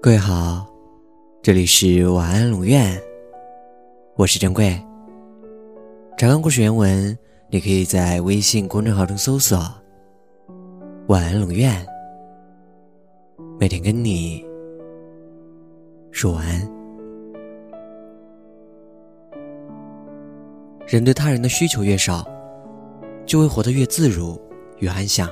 [0.00, 0.64] 各位好，
[1.42, 2.96] 这里是晚安龙院，
[4.14, 4.80] 我是珍贵。
[6.16, 7.18] 查看故事原文，
[7.50, 9.58] 你可以在微信公众号中搜索
[11.08, 11.84] “晚安龙院”，
[13.58, 14.46] 每天跟你
[16.12, 16.60] 说晚安。
[20.86, 22.24] 人对他人的需求越少，
[23.26, 24.40] 就会活得越自如、
[24.78, 25.28] 越安详。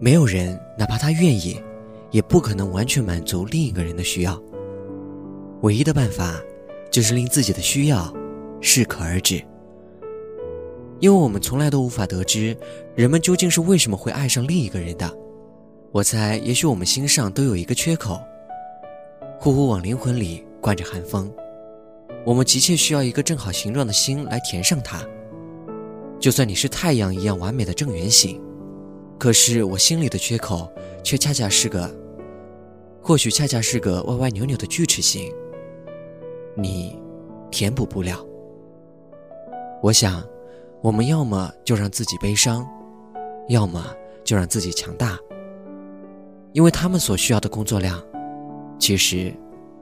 [0.00, 1.62] 没有人，哪怕他愿意。
[2.10, 4.40] 也不可能完全满足另一个人的需要。
[5.62, 6.40] 唯一的办法，
[6.90, 8.12] 就是令自己的需要
[8.60, 9.42] 适可而止。
[10.98, 12.56] 因为我们从来都无法得知
[12.94, 15.10] 人们究竟是为什么会爱上另一个人的。
[15.92, 18.20] 我猜，也许我们心上都有一个缺口，
[19.38, 21.32] 呼呼往灵魂里灌着寒风。
[22.24, 25.02] 我们急切需要一个正好形状的心来填上它。
[26.18, 28.38] 就算你是太阳一样完美的正圆形，
[29.18, 30.70] 可是我心里的缺口
[31.02, 31.90] 却恰恰是个。
[33.02, 35.32] 或许恰恰是个歪歪扭扭的锯齿形，
[36.54, 36.98] 你
[37.50, 38.24] 填补不了。
[39.82, 40.22] 我想，
[40.82, 42.68] 我们要么就让自己悲伤，
[43.48, 43.86] 要么
[44.22, 45.18] 就让自己强大，
[46.52, 47.98] 因为他们所需要的工作量，
[48.78, 49.34] 其实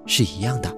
[0.06, 0.77] 是一样的。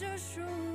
[0.00, 0.69] 写着属于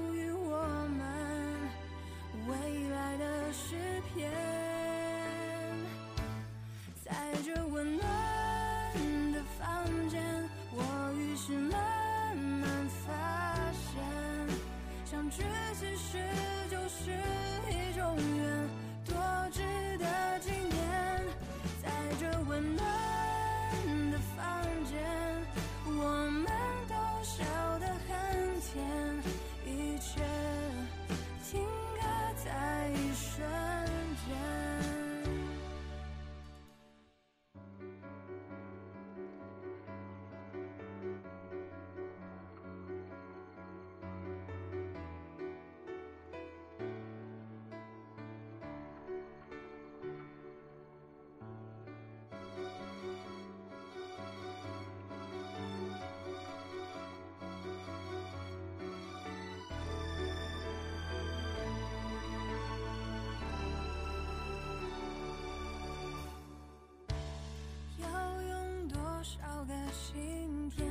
[69.25, 70.85] 少个芯片，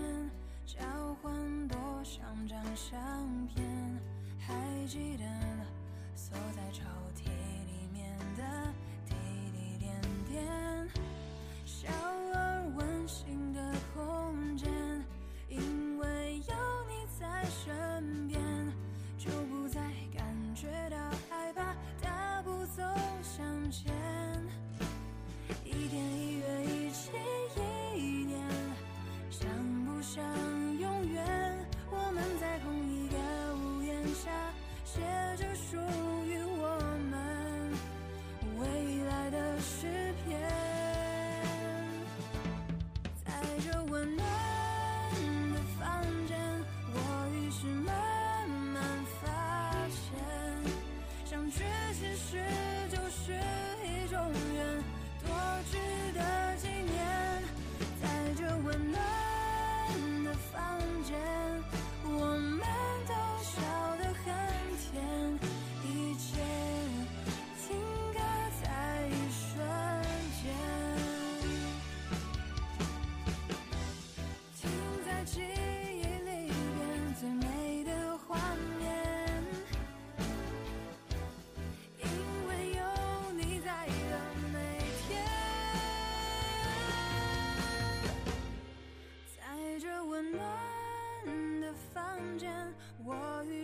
[0.66, 0.80] 交
[1.22, 3.64] 换多少张相片，
[4.40, 4.52] 还
[4.88, 5.24] 记得
[6.16, 6.82] 锁在抽。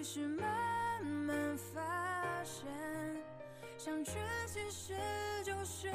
[0.03, 2.65] 是慢慢发现
[3.77, 4.13] 相聚
[4.47, 4.95] 其实
[5.45, 5.89] 就是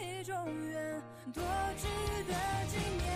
[0.00, 0.34] 一种
[0.66, 1.02] 缘
[1.32, 1.42] 多
[1.76, 1.86] 值
[2.26, 2.34] 得
[2.68, 3.10] 纪念。